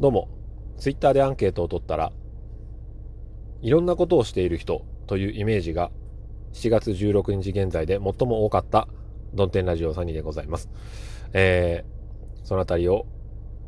[0.00, 0.28] どうも、
[0.76, 2.12] ツイッターでアンケートを取ったら、
[3.62, 5.90] いろんなことをしている人というイメージが
[6.52, 8.86] 7月16日現在で最も多かった
[9.34, 10.70] ドンテンラジオサニーでございます。
[11.32, 13.06] えー、そのあたりを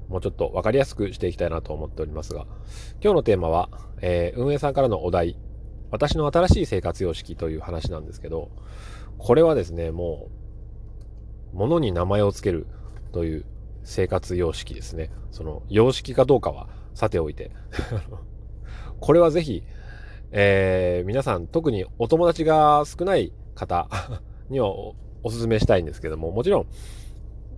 [0.08, 2.47] もうちょっとわかりやすくしていきたいなと思っておりますが、
[3.03, 3.69] 今日のテーマは、
[4.01, 5.37] えー、運営さんからのお題、
[5.91, 8.53] 私の新しい生活様式という話なんですけど、
[9.19, 10.29] これはですね、も
[11.53, 12.69] う、物に名前を付ける
[13.11, 13.45] という
[13.85, 15.11] 生活様式ですね。
[15.31, 17.51] その、様式かどうかはさておいて。
[19.01, 19.62] これはぜひ、
[20.33, 23.88] えー、皆さん、特にお友達が少ない方
[24.48, 24.95] にはお
[25.30, 26.66] 勧めしたいんですけども、もちろん、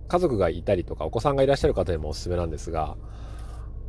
[0.07, 2.97] 家族がいたりとか、お子さんがいらっしゃる方にもおすすめなんですが、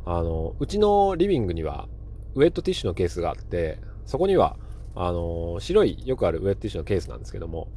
[0.05, 1.87] あの、うちのリビングには、
[2.35, 4.57] ウェットティッシュのケースがあって、そこには、
[4.93, 7.69] あの、白いよくあるウェットティッシュのケースなんですけども、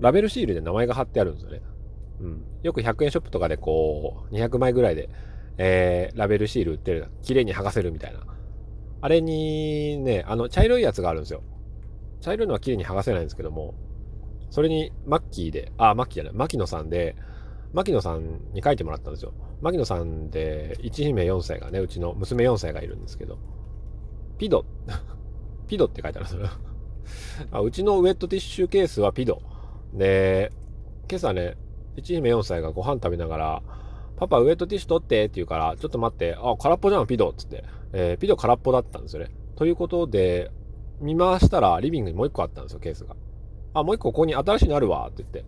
[0.00, 1.62] ラベルシールで名前が貼ってあるんですよね。
[2.20, 2.44] うん。
[2.62, 5.08] よく100円ショップとかでこう、200枚ぐらいで、
[5.58, 8.20] えー、ラベルシール売ってる、綺麗に剥がせるみたいな。
[9.00, 11.42] あれにね、あの、茶色いやつがあるんですよ。
[12.20, 13.74] 茶色いのは綺麗に剥がせないんですけども、
[14.50, 17.16] それにマッキーで、あ、マッキーじゃない、牧野さんで、
[17.72, 19.34] 牧野さんに書いてもらったんですよ。
[19.60, 23.38] 牧野さんで、一姫4歳がね、うちの娘4歳がいるんですけど、
[24.38, 24.64] ピド、
[25.68, 26.48] ピドって書いてあるんですよ。
[27.50, 29.42] あうちのウェットティッシュケースはピド。
[29.92, 30.52] で、
[31.10, 31.56] 今朝ね、
[31.96, 33.62] 一姫4歳がご飯食べながら、
[34.16, 37.64] パパウェットティッシュ取ってって言うから、ちょっと待って、あ、空っぽじゃん、ピドっつって。
[37.92, 39.30] えー、ピド空っぽだったんですよね。
[39.56, 40.50] ということで、
[41.00, 43.16] 見回したらリビングにもう一個あったんですよ、ケースが。
[43.74, 45.44] あ、もう一個ここに新しいのあるわって言って、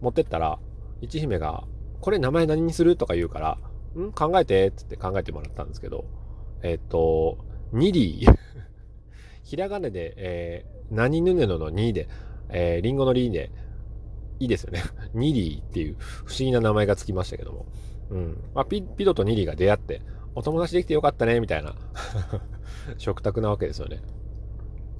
[0.00, 0.58] 持ってったら、
[1.00, 1.64] 一姫が、
[2.00, 2.96] これ名前何にする？
[2.96, 3.58] とか言うから、
[4.00, 6.04] ん考えてってって考えてもらったんですけど、
[6.62, 7.38] えっ、と、
[7.72, 8.36] ニリー。
[9.42, 12.08] ひらがなで、えー、何ぬねのの2で、
[12.48, 13.50] えー、リンゴのリーで、
[14.38, 14.82] いいですよね。
[15.14, 17.66] ニリーっていう不思議な名前がつきましたけども。
[18.10, 18.44] うん。
[18.54, 20.02] まあ、ピ、ピドとニリーが出会って、
[20.34, 21.74] お友達できてよかったね、みたいな
[22.98, 24.02] 食卓なわけですよね。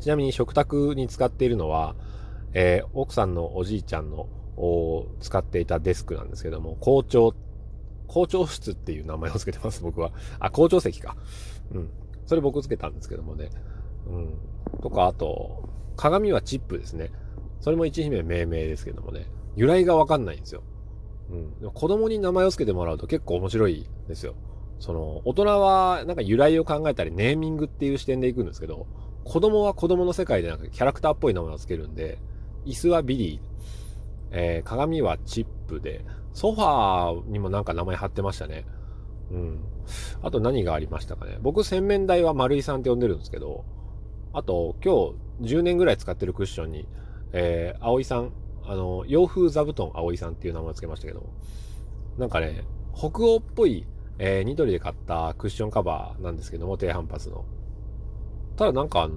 [0.00, 1.94] ちなみに食卓に使っているのは、
[2.52, 7.34] えー、奥さんのおじいちゃんのを使っていたデスクなんですけども、校長、
[8.06, 10.12] 校長室っていう名前を付けてます、僕は。
[10.38, 11.16] あ、校長席か。
[11.72, 11.90] うん。
[12.24, 13.50] それ僕付けたんですけどもね。
[14.06, 14.38] うん。
[14.82, 17.10] とか、あと、鏡はチップですね。
[17.60, 19.26] それも一姫命名ですけどもね。
[19.56, 20.62] 由来がわかんないんですよ。
[21.62, 21.70] うん。
[21.72, 24.34] 子供に名前を付けてもらうと結構面白いですよ。
[24.78, 28.86] その、大人はなんか由来を考えたりネーミングっていう視点でいくんですけど、
[29.24, 32.18] 子供は子供の世界でなんかキャラクターっぽい名前を付けるんで、
[32.64, 33.40] 椅子はビリー、
[34.30, 38.66] えー、鏡はチップで、ソファーにもなんか名前貼ってましたね。
[39.30, 39.58] うん。
[40.22, 41.38] あと何がありましたかね。
[41.40, 43.64] 僕洗面台は丸井さんって呼んでるんですけど、
[44.32, 46.86] あと今日10年ぐらい使ってるクッションに、
[47.32, 48.32] えー、葵さん、
[48.64, 51.28] あの、洋風座布団葵さんっていう名前を付けましたけど、
[52.18, 52.64] なんかね、
[52.94, 53.86] 北欧っぽい
[54.18, 57.44] えー、ニトリで買ったクッションカバーなんですけども、低反発の。
[58.56, 59.10] ただなんか、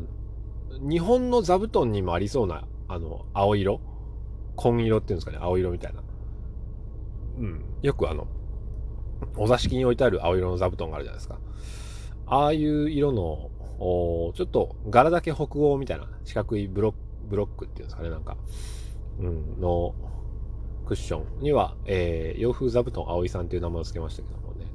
[0.82, 3.80] 日本の座布団にもありそうな、あの、青色？
[4.58, 6.04] 紺色っていうんですかね、青色みたいな。
[7.40, 7.64] うん。
[7.82, 8.28] よくあの、
[9.38, 11.40] お座敷に置いてある青色の座布団があるじゃないですか。
[12.26, 13.50] ああいう色の、
[13.82, 16.98] おちょっと柄だけ北欧みたいな四角いブロック、
[17.30, 18.38] ブロックっていうんですかね、なんか、
[19.20, 19.94] うん、の
[20.86, 24.66] クッションには、えー、洋風座布団葵さんっていう名前を付けましたけどもね、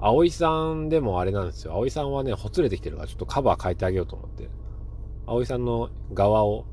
[0.00, 1.72] 葵さんでもあれなんですよ。
[1.74, 4.48] 葵さんはね、ほつれてきてるから、ちょっとカバー変えてあげようと思って。
[5.26, 6.64] 葵さんの側を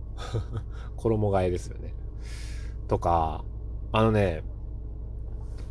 [0.95, 1.93] 衣替えですよね。
[2.87, 3.43] とか、
[3.91, 4.43] あのね、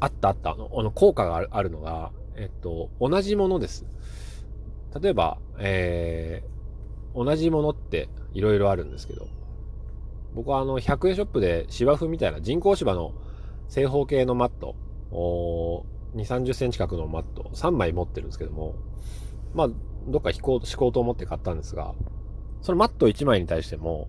[0.00, 0.52] あったあった。
[0.52, 3.86] あの、あの効果があるのが、えっと、同じものです。
[5.00, 6.55] 例えば、えー、
[7.16, 9.26] 同じものって色々あるんですけど、
[10.34, 13.14] 僕はあの、100円ショップで芝生みたいな人工芝の
[13.68, 14.76] 正方形のマット
[15.10, 15.82] 2、
[16.14, 18.74] 30センチ角のマット3枚持ってるんですけども、
[19.54, 19.68] まあ、
[20.08, 21.94] どっか引こう、敷こうと思って買ったんですが、
[22.60, 24.08] そのマット1枚に対しても、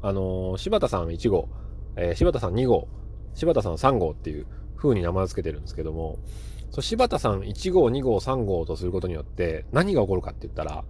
[0.00, 1.48] あの、柴田さん1号、
[1.96, 2.88] えー、柴田さん2号、
[3.34, 6.18] 柴田さん3号っていう風に名前を付けてるんですけども、
[6.70, 10.84] そ柴田さん1号、2号、3号とすることによって何が起こるかって言ったら、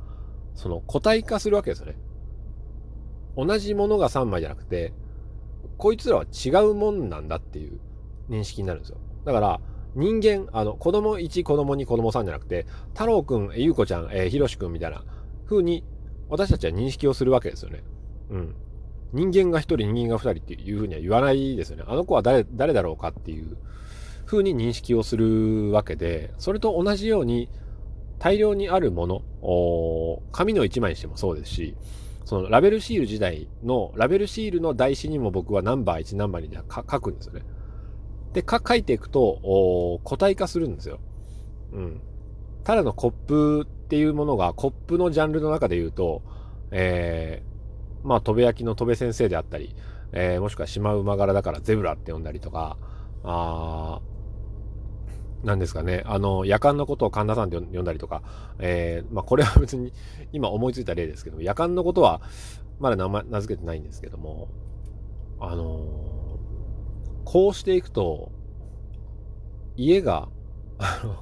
[0.55, 1.97] その個体化するわけですよね。
[3.37, 4.93] 同じものが3枚じゃなくて、
[5.77, 7.81] こいつらは違うもんなんだっていう
[8.29, 8.99] 認識になるんですよ。
[9.25, 9.61] だから、
[9.95, 15.05] 人間、あの、子供1、子供2、子供3じゃなくて、太郎くん、ゆうこちゃん、えー、ひろしくんみたいな
[15.49, 15.85] 風に、
[16.29, 17.83] 私たちは認識をするわけですよね。
[18.31, 18.55] うん。
[19.13, 21.85] 人間が1人、人間が2人っていう風には言わないですよね。
[21.87, 23.57] あの子は誰、誰だろうかっていう
[24.27, 27.49] 風に認識をするわけで、それと同じように、
[28.25, 29.23] 大量にあるもの、
[30.33, 31.77] 紙の1枚にしてもそうですし、
[32.25, 37.43] そのラベルシール時代の、ラベルシールの台紙にも僕はナンバー1、ナンバー2で書くんですよね。
[38.33, 41.01] で、か、書いていくと、個体化するんですよ。
[41.75, 42.01] うん。
[42.65, 46.23] ただのコップっていうものが、コップのジャンルの中で言うと、
[46.71, 49.77] えー、まあ、戸部焼きの戸部先生であったり、
[50.13, 52.79] えー、もしくはシマウマ柄だからゼブラって呼んだりとか、
[53.23, 54.01] あ
[55.45, 58.23] なんですかね、あの、夜間のことを神田さんって呼んだりとか、
[58.59, 59.93] えー、まあ、これは別に
[60.33, 62.23] 今思いついた例ですけど、夜間のことは
[62.81, 64.49] まだ名前名付けてないんですけども、
[65.41, 68.33] あのー、こうしていくと、
[69.77, 70.29] 家が、
[70.79, 71.13] あの、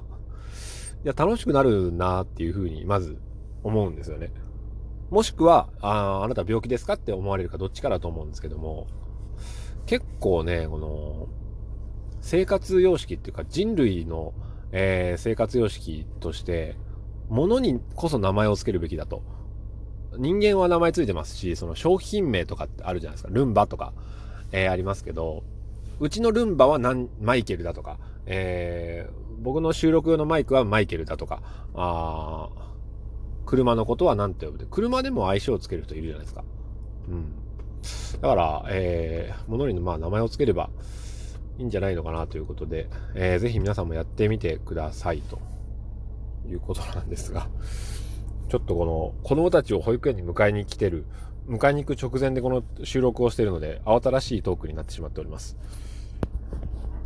[1.03, 3.19] いや、楽しくなるなっていうふうに、まず
[3.63, 4.31] 思うんですよね。
[5.09, 8.87] もしくは、ああなた病気ですかって思われるかどっちかだと思うんですけども、
[9.85, 11.27] 結構ね、この、
[12.23, 14.33] 生活様式っていうか人類の、
[14.71, 16.77] えー、生活様式として、
[17.29, 19.21] 物にこそ名前を付けるべきだと。
[20.17, 23.29] 人間は名前付いてますし、その商品名とかってあるじゃないですか。
[23.31, 23.93] ルンバとか、
[24.53, 25.43] えー、ありますけど、
[25.99, 26.79] うちのルンバは、
[27.19, 31.41] マイケルだとか、えー、僕の収録用のマイクはマイケルだとか、
[31.75, 32.49] あ
[33.45, 36.45] 車のことは何て呼ぶで、車でも相性をつける人いるじゃないですか。
[37.09, 37.33] うん。
[38.21, 40.69] だから、えー、物にまあ名前を付ければ、
[41.57, 45.39] いいんじゃないのかなということで、えー、ぜひ皆さんもやってみてくださいと
[46.49, 47.47] いうことなんですが、
[48.49, 51.05] ちょっとこの子供たちを保育園に迎えに来てる、
[51.47, 55.57] 迎えに行く直前でこの収録をしているので、慌ただしいトークになってしまっております。